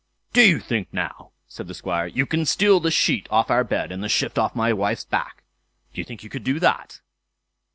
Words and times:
"Do 0.33 0.41
you 0.41 0.59
think, 0.59 0.91
now", 0.91 1.29
said 1.47 1.67
the 1.67 1.75
Squire, 1.75 2.07
"you 2.07 2.25
can 2.25 2.43
steal 2.47 2.79
the 2.79 2.89
sheet 2.89 3.27
off 3.29 3.51
our 3.51 3.63
bed, 3.63 3.91
and 3.91 4.03
the 4.03 4.09
shift 4.09 4.39
off 4.39 4.55
my 4.55 4.73
wife's 4.73 5.05
back. 5.05 5.43
Do 5.93 6.01
you 6.01 6.05
think 6.05 6.23
you 6.23 6.29
could 6.31 6.43
do 6.43 6.59
that?" 6.59 7.01